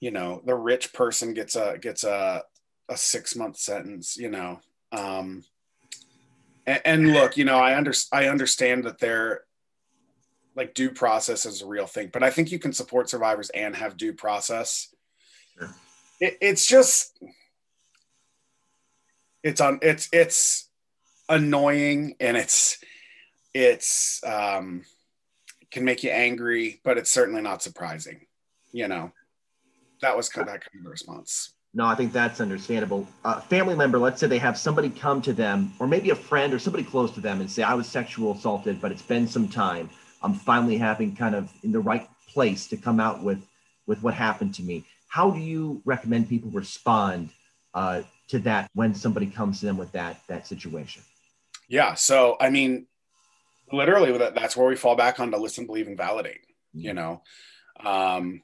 you 0.00 0.10
know, 0.10 0.42
the 0.44 0.54
rich 0.54 0.92
person 0.92 1.34
gets 1.34 1.56
a 1.56 1.76
gets 1.78 2.04
a 2.04 2.42
a 2.88 2.96
six 2.96 3.36
month 3.36 3.58
sentence. 3.58 4.16
You 4.16 4.30
know, 4.30 4.60
um, 4.92 5.44
and, 6.66 6.80
and 6.84 7.12
look, 7.12 7.36
you 7.36 7.44
know, 7.44 7.58
I 7.58 7.76
under 7.76 7.92
I 8.12 8.28
understand 8.28 8.84
that 8.84 8.98
they're 8.98 9.42
like 10.56 10.74
due 10.74 10.90
process 10.90 11.46
is 11.46 11.62
a 11.62 11.66
real 11.66 11.86
thing, 11.86 12.10
but 12.12 12.22
I 12.22 12.30
think 12.30 12.50
you 12.50 12.58
can 12.58 12.72
support 12.72 13.10
survivors 13.10 13.50
and 13.50 13.76
have 13.76 13.96
due 13.96 14.14
process. 14.14 14.94
Sure. 15.58 15.74
It, 16.20 16.38
it's 16.40 16.66
just 16.66 17.18
it's 19.42 19.60
on 19.60 19.78
it's 19.82 20.08
it's 20.12 20.68
annoying 21.28 22.16
and 22.20 22.36
it's 22.36 22.78
it's 23.52 24.22
um 24.24 24.82
can 25.70 25.84
make 25.84 26.04
you 26.04 26.10
angry, 26.10 26.80
but 26.84 26.96
it's 26.98 27.10
certainly 27.10 27.42
not 27.42 27.62
surprising. 27.62 28.26
You 28.72 28.88
know, 28.88 29.12
that 30.00 30.16
was 30.16 30.28
kind 30.28 30.48
of, 30.48 30.54
that 30.54 30.60
kind 30.70 30.86
of 30.86 30.90
response. 30.90 31.54
No, 31.74 31.84
I 31.84 31.96
think 31.96 32.12
that's 32.12 32.40
understandable. 32.40 33.08
A 33.24 33.40
family 33.40 33.74
member, 33.74 33.98
let's 33.98 34.20
say 34.20 34.28
they 34.28 34.38
have 34.38 34.56
somebody 34.56 34.88
come 34.88 35.20
to 35.22 35.32
them, 35.32 35.72
or 35.80 35.88
maybe 35.88 36.10
a 36.10 36.14
friend 36.14 36.54
or 36.54 36.60
somebody 36.60 36.84
close 36.84 37.10
to 37.12 37.20
them, 37.20 37.40
and 37.40 37.50
say, 37.50 37.64
I 37.64 37.74
was 37.74 37.88
sexual 37.88 38.32
assaulted, 38.32 38.80
but 38.80 38.92
it's 38.92 39.02
been 39.02 39.26
some 39.26 39.48
time. 39.48 39.90
I'm 40.22 40.34
finally 40.34 40.78
having 40.78 41.16
kind 41.16 41.34
of 41.34 41.52
in 41.64 41.72
the 41.72 41.80
right 41.80 42.08
place 42.28 42.68
to 42.68 42.76
come 42.76 43.00
out 43.00 43.22
with 43.22 43.44
with 43.86 44.02
what 44.02 44.14
happened 44.14 44.54
to 44.54 44.62
me. 44.62 44.84
How 45.14 45.30
do 45.30 45.38
you 45.38 45.80
recommend 45.84 46.28
people 46.28 46.50
respond 46.50 47.30
uh, 47.72 48.02
to 48.28 48.38
that 48.40 48.68
when 48.74 48.94
somebody 48.94 49.26
comes 49.26 49.60
to 49.60 49.66
them 49.66 49.76
with 49.76 49.92
that 49.92 50.20
that 50.26 50.46
situation? 50.46 51.02
Yeah. 51.68 51.94
So 51.94 52.36
I 52.40 52.50
mean, 52.50 52.86
literally 53.72 54.16
that's 54.34 54.56
where 54.56 54.66
we 54.66 54.76
fall 54.76 54.96
back 54.96 55.20
on 55.20 55.30
to 55.30 55.38
listen 55.38 55.66
believe 55.66 55.86
and 55.86 55.96
validate 55.96 56.40
you 56.72 56.90
mm-hmm. 56.90 56.96
know 56.96 57.22
um, 57.84 58.42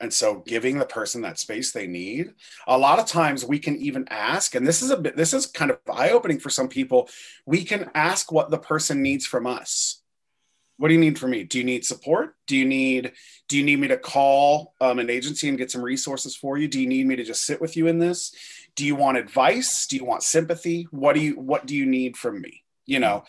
and 0.00 0.12
so 0.12 0.42
giving 0.46 0.78
the 0.78 0.86
person 0.86 1.22
that 1.22 1.38
space 1.38 1.72
they 1.72 1.86
need 1.86 2.32
a 2.66 2.76
lot 2.76 2.98
of 2.98 3.06
times 3.06 3.44
we 3.44 3.58
can 3.58 3.76
even 3.76 4.06
ask 4.10 4.54
and 4.54 4.66
this 4.66 4.82
is 4.82 4.90
a 4.90 4.96
bit 4.96 5.16
this 5.16 5.32
is 5.32 5.46
kind 5.46 5.70
of 5.70 5.78
eye-opening 5.92 6.38
for 6.38 6.50
some 6.50 6.68
people 6.68 7.08
we 7.46 7.64
can 7.64 7.90
ask 7.94 8.30
what 8.30 8.50
the 8.50 8.58
person 8.58 9.02
needs 9.02 9.26
from 9.26 9.46
us 9.46 10.02
what 10.76 10.88
do 10.88 10.94
you 10.94 11.00
need 11.00 11.18
from 11.18 11.30
me? 11.30 11.44
Do 11.44 11.58
you 11.58 11.64
need 11.64 11.84
support? 11.84 12.36
Do 12.46 12.56
you 12.56 12.64
need 12.64 13.12
do 13.48 13.56
you 13.56 13.64
need 13.64 13.78
me 13.78 13.88
to 13.88 13.96
call 13.96 14.74
um, 14.80 14.98
an 14.98 15.10
agency 15.10 15.48
and 15.48 15.58
get 15.58 15.70
some 15.70 15.82
resources 15.82 16.34
for 16.34 16.56
you? 16.56 16.68
Do 16.68 16.80
you 16.80 16.88
need 16.88 17.06
me 17.06 17.16
to 17.16 17.24
just 17.24 17.44
sit 17.44 17.60
with 17.60 17.76
you 17.76 17.86
in 17.86 17.98
this? 17.98 18.34
Do 18.74 18.84
you 18.84 18.96
want 18.96 19.18
advice? 19.18 19.86
Do 19.86 19.96
you 19.96 20.04
want 20.04 20.22
sympathy? 20.22 20.88
What 20.90 21.14
do 21.14 21.20
you 21.20 21.38
what 21.38 21.66
do 21.66 21.76
you 21.76 21.86
need 21.86 22.16
from 22.16 22.40
me? 22.40 22.62
You 22.86 23.00
know 23.00 23.24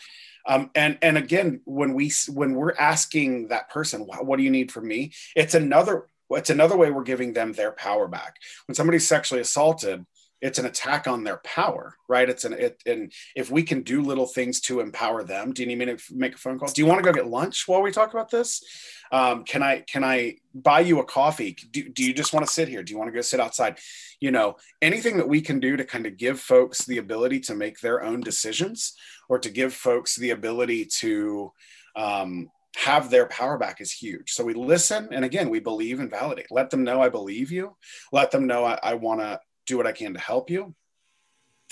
um, 0.46 0.70
and 0.74 0.96
and 1.02 1.18
again, 1.18 1.60
when 1.64 1.92
we 1.94 2.12
when 2.28 2.54
we're 2.54 2.74
asking 2.78 3.48
that 3.48 3.68
person, 3.68 4.02
what 4.02 4.36
do 4.36 4.42
you 4.42 4.50
need 4.50 4.70
from 4.70 4.86
me? 4.86 5.12
It's 5.34 5.54
another 5.54 6.06
it's 6.30 6.50
another 6.50 6.76
way 6.76 6.90
we're 6.90 7.02
giving 7.02 7.32
them 7.32 7.52
their 7.52 7.72
power 7.72 8.06
back. 8.08 8.36
When 8.66 8.74
somebody's 8.74 9.06
sexually 9.06 9.40
assaulted, 9.40 10.06
it's 10.40 10.58
an 10.58 10.66
attack 10.66 11.06
on 11.06 11.24
their 11.24 11.38
power, 11.38 11.96
right? 12.08 12.28
It's 12.28 12.44
an 12.44 12.52
it, 12.52 12.82
and 12.84 13.12
if 13.34 13.50
we 13.50 13.62
can 13.62 13.82
do 13.82 14.02
little 14.02 14.26
things 14.26 14.60
to 14.62 14.80
empower 14.80 15.24
them. 15.24 15.52
Do 15.52 15.62
you 15.62 15.68
need 15.68 15.78
me 15.78 15.86
to 15.86 15.98
make 16.12 16.34
a 16.34 16.38
phone 16.38 16.58
call? 16.58 16.68
Do 16.68 16.82
you 16.82 16.86
want 16.86 16.98
to 16.98 17.04
go 17.04 17.12
get 17.12 17.28
lunch 17.28 17.66
while 17.66 17.82
we 17.82 17.90
talk 17.90 18.12
about 18.12 18.30
this? 18.30 18.62
Um, 19.10 19.44
can 19.44 19.62
I 19.62 19.80
can 19.80 20.04
I 20.04 20.36
buy 20.54 20.80
you 20.80 21.00
a 21.00 21.04
coffee? 21.04 21.56
Do, 21.70 21.88
do 21.88 22.04
you 22.04 22.12
just 22.12 22.32
want 22.32 22.46
to 22.46 22.52
sit 22.52 22.68
here? 22.68 22.82
Do 22.82 22.92
you 22.92 22.98
want 22.98 23.08
to 23.08 23.14
go 23.14 23.22
sit 23.22 23.40
outside? 23.40 23.78
You 24.20 24.30
know, 24.30 24.56
anything 24.82 25.16
that 25.16 25.28
we 25.28 25.40
can 25.40 25.58
do 25.58 25.76
to 25.76 25.84
kind 25.84 26.06
of 26.06 26.16
give 26.16 26.38
folks 26.38 26.84
the 26.84 26.98
ability 26.98 27.40
to 27.40 27.54
make 27.54 27.80
their 27.80 28.02
own 28.02 28.20
decisions, 28.20 28.94
or 29.28 29.38
to 29.38 29.48
give 29.48 29.72
folks 29.72 30.16
the 30.16 30.30
ability 30.30 30.86
to 31.00 31.52
um, 31.96 32.50
have 32.76 33.08
their 33.08 33.26
power 33.26 33.56
back 33.56 33.80
is 33.80 33.92
huge. 33.92 34.32
So 34.32 34.44
we 34.44 34.52
listen, 34.52 35.08
and 35.12 35.24
again, 35.24 35.48
we 35.48 35.60
believe 35.60 35.98
and 35.98 36.10
validate. 36.10 36.48
Let 36.50 36.68
them 36.68 36.84
know 36.84 37.00
I 37.00 37.08
believe 37.08 37.50
you. 37.50 37.74
Let 38.12 38.30
them 38.30 38.46
know 38.46 38.66
I, 38.66 38.78
I 38.82 38.94
want 38.94 39.20
to 39.20 39.40
do 39.66 39.76
what 39.76 39.86
I 39.86 39.92
can 39.92 40.14
to 40.14 40.20
help 40.20 40.50
you. 40.50 40.74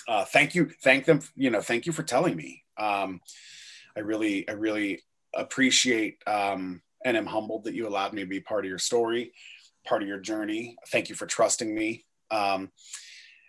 Uh, 0.07 0.25
thank 0.25 0.55
you, 0.55 0.71
thank 0.83 1.07
them. 1.07 1.21
You 1.35 1.51
know, 1.51 1.61
thank 1.61 1.87
you 1.87 1.93
for 1.93 2.03
telling 2.03 2.37
me. 2.37 2.63
Um, 2.77 3.21
I 3.97 4.01
really, 4.01 4.49
I 4.49 4.53
really 4.53 5.03
appreciate 5.35 6.19
um, 6.27 6.83
and 7.05 7.17
am 7.17 7.27
humbled 7.27 7.65
that 7.65 7.75
you 7.75 7.89
allowed 7.89 8.13
me 8.13 8.23
to 8.23 8.29
be 8.29 8.41
part 8.41 8.65
of 8.65 8.69
your 8.69 8.79
story, 8.79 9.33
part 9.87 10.03
of 10.03 10.09
your 10.09 10.21
journey. 10.21 10.77
Thank 10.89 11.09
you 11.09 11.15
for 11.15 11.27
trusting 11.27 11.75
me. 11.75 12.05
Um, 12.31 12.71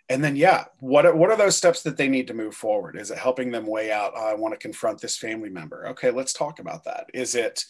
and 0.08 0.22
then, 0.22 0.36
yeah, 0.36 0.66
what 0.78 1.04
are, 1.04 1.16
what 1.16 1.30
are 1.30 1.36
those 1.36 1.56
steps 1.56 1.82
that 1.82 1.96
they 1.96 2.08
need 2.08 2.28
to 2.28 2.34
move 2.34 2.54
forward? 2.54 2.96
Is 2.96 3.10
it 3.10 3.18
helping 3.18 3.50
them 3.50 3.66
weigh 3.66 3.90
out? 3.90 4.12
Oh, 4.14 4.26
I 4.26 4.34
want 4.34 4.54
to 4.54 4.58
confront 4.58 5.00
this 5.00 5.16
family 5.16 5.50
member. 5.50 5.88
Okay, 5.88 6.10
let's 6.10 6.32
talk 6.32 6.60
about 6.60 6.84
that. 6.84 7.06
Is 7.12 7.34
it 7.34 7.64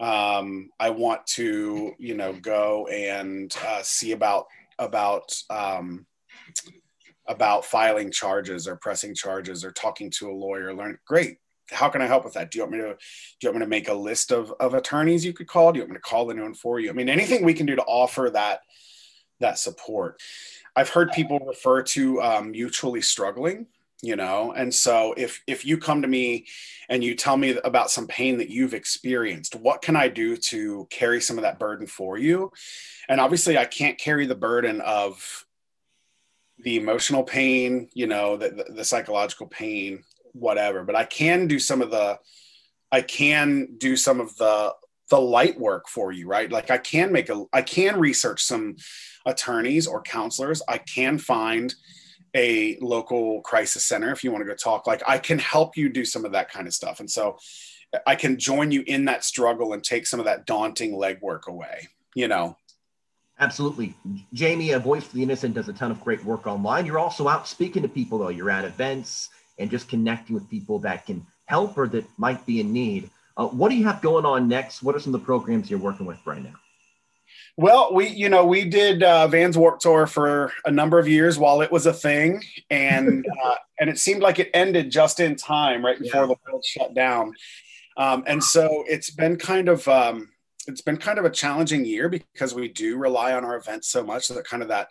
um, 0.00 0.70
I 0.80 0.90
want 0.90 1.26
to, 1.28 1.94
you 1.98 2.14
know, 2.14 2.32
go 2.32 2.86
and 2.88 3.54
uh, 3.66 3.82
see 3.82 4.12
about 4.12 4.46
about 4.78 5.32
um, 5.50 6.06
about 7.26 7.64
filing 7.64 8.10
charges 8.10 8.68
or 8.68 8.76
pressing 8.76 9.14
charges 9.14 9.64
or 9.64 9.72
talking 9.72 10.10
to 10.10 10.30
a 10.30 10.32
lawyer. 10.32 10.74
Learn 10.74 10.98
great 11.06 11.38
how 11.70 11.88
can 11.88 12.02
I 12.02 12.06
help 12.06 12.24
with 12.24 12.34
that? 12.34 12.50
Do 12.50 12.58
you 12.58 12.64
want 12.64 12.72
me 12.72 12.78
to 12.78 12.88
do 12.94 12.96
you 13.42 13.48
want 13.48 13.58
me 13.58 13.64
to 13.64 13.70
make 13.70 13.88
a 13.88 13.94
list 13.94 14.32
of, 14.32 14.52
of 14.60 14.74
attorneys 14.74 15.24
you 15.24 15.32
could 15.32 15.46
call? 15.46 15.72
Do 15.72 15.78
you 15.78 15.82
want 15.82 15.92
me 15.92 15.96
to 15.96 16.02
call 16.02 16.30
anyone 16.30 16.54
for 16.54 16.80
you? 16.80 16.90
I 16.90 16.92
mean, 16.92 17.08
anything 17.08 17.44
we 17.44 17.54
can 17.54 17.66
do 17.66 17.76
to 17.76 17.82
offer 17.82 18.30
that 18.32 18.60
that 19.40 19.58
support. 19.58 20.20
I've 20.76 20.88
heard 20.88 21.12
people 21.12 21.38
refer 21.38 21.82
to 21.82 22.20
um, 22.22 22.50
mutually 22.50 23.00
struggling, 23.00 23.66
you 24.02 24.16
know, 24.16 24.52
and 24.52 24.74
so 24.74 25.14
if 25.16 25.42
if 25.46 25.64
you 25.64 25.78
come 25.78 26.02
to 26.02 26.08
me 26.08 26.46
and 26.88 27.02
you 27.02 27.14
tell 27.14 27.36
me 27.36 27.58
about 27.64 27.90
some 27.90 28.06
pain 28.06 28.38
that 28.38 28.50
you've 28.50 28.74
experienced, 28.74 29.54
what 29.54 29.82
can 29.82 29.96
I 29.96 30.08
do 30.08 30.36
to 30.36 30.86
carry 30.90 31.20
some 31.20 31.38
of 31.38 31.42
that 31.42 31.58
burden 31.58 31.86
for 31.86 32.18
you? 32.18 32.52
And 33.08 33.20
obviously, 33.20 33.56
I 33.56 33.64
can't 33.64 33.98
carry 33.98 34.26
the 34.26 34.34
burden 34.34 34.80
of 34.80 35.46
the 36.58 36.76
emotional 36.76 37.22
pain, 37.22 37.88
you 37.94 38.06
know, 38.06 38.36
the, 38.36 38.50
the, 38.50 38.72
the 38.72 38.84
psychological 38.84 39.46
pain 39.46 40.02
whatever 40.34 40.82
but 40.82 40.96
i 40.96 41.04
can 41.04 41.46
do 41.46 41.58
some 41.58 41.80
of 41.80 41.90
the 41.90 42.18
i 42.92 43.00
can 43.00 43.68
do 43.78 43.96
some 43.96 44.20
of 44.20 44.36
the 44.36 44.74
the 45.10 45.20
light 45.20 45.58
work 45.60 45.86
for 45.88 46.12
you 46.12 46.26
right? 46.26 46.50
Like 46.50 46.70
i 46.70 46.78
can 46.78 47.12
make 47.12 47.28
a 47.28 47.44
i 47.52 47.62
can 47.62 47.98
research 47.98 48.42
some 48.42 48.76
attorneys 49.26 49.86
or 49.86 50.02
counselors. 50.02 50.60
I 50.68 50.78
can 50.78 51.18
find 51.18 51.74
a 52.34 52.76
local 52.80 53.40
crisis 53.42 53.84
center 53.84 54.10
if 54.10 54.24
you 54.24 54.32
want 54.32 54.42
to 54.42 54.48
go 54.48 54.54
talk. 54.54 54.86
Like 54.86 55.02
i 55.06 55.18
can 55.18 55.38
help 55.38 55.76
you 55.76 55.88
do 55.88 56.04
some 56.04 56.24
of 56.24 56.32
that 56.32 56.50
kind 56.50 56.66
of 56.66 56.74
stuff. 56.74 57.00
And 57.00 57.10
so 57.10 57.38
i 58.06 58.16
can 58.16 58.38
join 58.38 58.72
you 58.72 58.82
in 58.86 59.04
that 59.04 59.24
struggle 59.24 59.72
and 59.72 59.84
take 59.84 60.06
some 60.06 60.18
of 60.18 60.26
that 60.26 60.46
daunting 60.46 60.94
legwork 60.94 61.46
away 61.46 61.86
you 62.16 62.26
know 62.26 62.56
Absolutely. 63.40 63.94
Jamie, 64.32 64.72
a 64.72 64.78
voice 64.78 65.04
for 65.04 65.16
the 65.16 65.22
innocent, 65.22 65.54
does 65.54 65.68
a 65.68 65.72
ton 65.72 65.90
of 65.90 66.00
great 66.00 66.24
work 66.24 66.46
online. 66.46 66.86
You're 66.86 67.00
also 67.00 67.26
out 67.26 67.48
speaking 67.48 67.82
to 67.82 67.88
people, 67.88 68.18
though. 68.18 68.28
You're 68.28 68.50
at 68.50 68.64
events, 68.64 69.30
and 69.58 69.70
just 69.70 69.88
connecting 69.88 70.34
with 70.34 70.48
people 70.48 70.78
that 70.80 71.06
can 71.06 71.26
help 71.46 71.76
or 71.76 71.88
that 71.88 72.04
might 72.16 72.44
be 72.46 72.60
in 72.60 72.72
need. 72.72 73.10
Uh, 73.36 73.46
what 73.46 73.70
do 73.70 73.76
you 73.76 73.84
have 73.84 74.00
going 74.00 74.24
on 74.24 74.48
next? 74.48 74.82
What 74.82 74.94
are 74.94 75.00
some 75.00 75.14
of 75.14 75.20
the 75.20 75.26
programs 75.26 75.68
you're 75.68 75.80
working 75.80 76.06
with 76.06 76.24
right 76.24 76.42
now? 76.42 76.54
Well, 77.56 77.92
we 77.92 78.08
you 78.08 78.28
know 78.28 78.44
we 78.44 78.64
did 78.64 79.02
uh, 79.02 79.28
Vans 79.28 79.56
Warped 79.56 79.82
Tour 79.82 80.06
for 80.06 80.52
a 80.64 80.70
number 80.70 80.98
of 80.98 81.06
years 81.06 81.38
while 81.38 81.60
it 81.60 81.70
was 81.70 81.86
a 81.86 81.92
thing, 81.92 82.42
and 82.70 83.24
uh, 83.44 83.54
and 83.78 83.90
it 83.90 83.98
seemed 83.98 84.22
like 84.22 84.38
it 84.38 84.50
ended 84.54 84.90
just 84.90 85.20
in 85.20 85.36
time, 85.36 85.84
right 85.84 85.98
before 85.98 86.22
yeah. 86.22 86.26
the 86.26 86.36
world 86.46 86.64
shut 86.64 86.94
down. 86.94 87.32
Um, 87.96 88.24
and 88.26 88.42
so 88.42 88.84
it's 88.88 89.10
been 89.10 89.36
kind 89.36 89.68
of 89.68 89.86
um, 89.86 90.30
it's 90.66 90.80
been 90.80 90.96
kind 90.96 91.18
of 91.18 91.24
a 91.24 91.30
challenging 91.30 91.84
year 91.84 92.08
because 92.08 92.54
we 92.54 92.68
do 92.68 92.96
rely 92.96 93.32
on 93.32 93.44
our 93.44 93.56
events 93.56 93.88
so 93.88 94.04
much 94.04 94.28
that 94.28 94.46
kind 94.46 94.62
of 94.62 94.68
that 94.68 94.88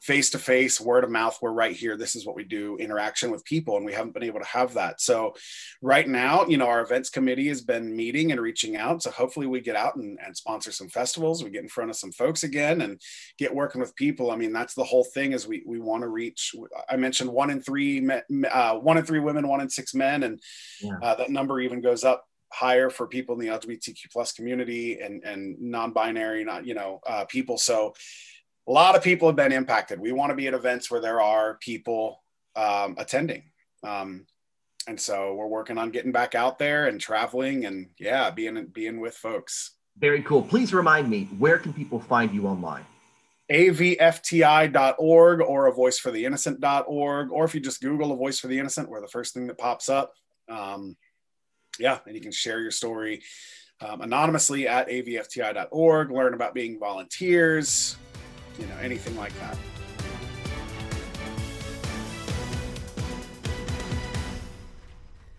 face 0.00 0.30
to 0.30 0.38
face, 0.38 0.80
word 0.80 1.04
of 1.04 1.10
mouth. 1.10 1.38
We're 1.42 1.52
right 1.52 1.74
here. 1.74 1.96
This 1.96 2.14
is 2.14 2.24
what 2.24 2.36
we 2.36 2.44
do 2.44 2.76
interaction 2.76 3.30
with 3.30 3.44
people. 3.44 3.76
And 3.76 3.84
we 3.84 3.92
haven't 3.92 4.14
been 4.14 4.22
able 4.22 4.40
to 4.40 4.46
have 4.46 4.74
that. 4.74 5.00
So, 5.00 5.34
right 5.82 6.08
now, 6.08 6.46
you 6.46 6.56
know, 6.56 6.68
our 6.68 6.80
events 6.80 7.10
committee 7.10 7.48
has 7.48 7.62
been 7.62 7.96
meeting 7.96 8.30
and 8.30 8.40
reaching 8.40 8.76
out. 8.76 9.02
So, 9.02 9.10
hopefully, 9.10 9.46
we 9.46 9.60
get 9.60 9.76
out 9.76 9.96
and, 9.96 10.18
and 10.24 10.36
sponsor 10.36 10.70
some 10.70 10.88
festivals. 10.88 11.42
We 11.42 11.50
get 11.50 11.62
in 11.62 11.68
front 11.68 11.90
of 11.90 11.96
some 11.96 12.12
folks 12.12 12.44
again 12.44 12.80
and 12.82 13.00
get 13.38 13.54
working 13.54 13.80
with 13.80 13.96
people. 13.96 14.30
I 14.30 14.36
mean, 14.36 14.52
that's 14.52 14.74
the 14.74 14.84
whole 14.84 15.04
thing 15.04 15.32
is 15.32 15.48
we, 15.48 15.62
we 15.66 15.80
want 15.80 16.02
to 16.02 16.08
reach. 16.08 16.54
I 16.88 16.96
mentioned 16.96 17.30
one 17.30 17.50
in 17.50 17.60
three, 17.60 18.08
uh, 18.50 18.76
one 18.76 18.98
in 18.98 19.04
three 19.04 19.20
women, 19.20 19.48
one 19.48 19.60
in 19.60 19.70
six 19.70 19.94
men. 19.94 20.22
And 20.22 20.40
yeah. 20.80 20.92
uh, 21.02 21.14
that 21.16 21.30
number 21.30 21.60
even 21.60 21.80
goes 21.80 22.04
up 22.04 22.24
higher 22.52 22.90
for 22.90 23.06
people 23.06 23.38
in 23.38 23.40
the 23.40 23.52
LGBTQ 23.52 24.10
plus 24.12 24.32
community 24.32 25.00
and, 25.00 25.22
and 25.24 25.60
non-binary, 25.60 26.44
not, 26.44 26.66
you 26.66 26.74
know, 26.74 27.00
uh, 27.06 27.24
people. 27.26 27.58
So, 27.58 27.94
a 28.66 28.72
lot 28.72 28.94
of 28.94 29.02
people 29.02 29.28
have 29.28 29.36
been 29.36 29.52
impacted. 29.52 29.98
We 29.98 30.12
want 30.12 30.30
to 30.30 30.36
be 30.36 30.46
at 30.46 30.52
events 30.52 30.90
where 30.90 31.00
there 31.00 31.22
are 31.22 31.54
people 31.54 32.22
um, 32.54 32.96
attending. 32.98 33.44
Um, 33.82 34.26
and 34.86 35.00
so 35.00 35.34
we're 35.34 35.46
working 35.46 35.78
on 35.78 35.90
getting 35.90 36.12
back 36.12 36.34
out 36.34 36.58
there 36.58 36.86
and 36.86 37.00
traveling 37.00 37.64
and 37.64 37.88
yeah, 37.98 38.30
being 38.30 38.66
being 38.66 39.00
with 39.00 39.14
folks. 39.14 39.72
Very 39.98 40.22
cool. 40.22 40.42
Please 40.42 40.72
remind 40.72 41.08
me, 41.08 41.28
where 41.38 41.58
can 41.58 41.72
people 41.72 42.00
find 42.00 42.32
you 42.32 42.46
online? 42.46 42.84
avfti.org 43.50 45.40
or 45.40 45.66
a 45.66 45.72
voice 45.72 45.98
for 45.98 46.10
the 46.10 46.24
innocent.org 46.26 47.30
or 47.30 47.44
if 47.46 47.54
you 47.54 47.60
just 47.60 47.80
google 47.80 48.12
a 48.12 48.16
voice 48.16 48.38
for 48.38 48.46
the 48.46 48.58
innocent 48.58 48.90
we're 48.90 49.00
the 49.00 49.08
first 49.08 49.32
thing 49.32 49.46
that 49.46 49.56
pops 49.56 49.88
up 49.88 50.12
um, 50.50 50.94
yeah 51.78 51.98
and 52.06 52.14
you 52.14 52.20
can 52.20 52.32
share 52.32 52.60
your 52.60 52.70
story 52.70 53.22
um, 53.80 54.00
anonymously 54.00 54.66
at 54.66 54.88
avfti.org 54.88 56.10
learn 56.10 56.34
about 56.34 56.54
being 56.54 56.78
volunteers 56.78 57.96
you 58.58 58.66
know 58.66 58.76
anything 58.82 59.16
like 59.16 59.32
that 59.40 59.56